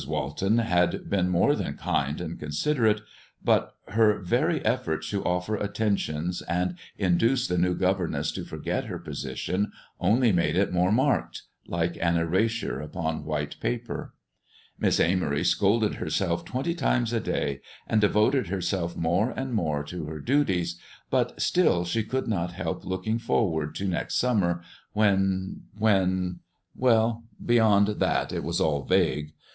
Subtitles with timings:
[0.07, 3.01] Walton had been more than kind and considerate,
[3.45, 8.97] but her very effort to offer attentions and induce the new governess to forget her
[8.97, 14.15] position only made it more marked, like an erasure upon white paper.
[14.79, 20.05] Miss Amory scolded herself twenty times a day, and devoted herself more and more to
[20.05, 20.79] her duties,
[21.11, 24.63] but still she could not help looking forward to next summer,
[24.93, 26.39] when when
[26.75, 29.33] well, beyond that it was all vague.